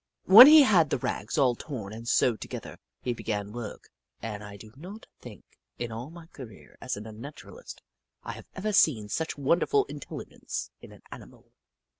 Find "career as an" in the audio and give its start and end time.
6.25-7.05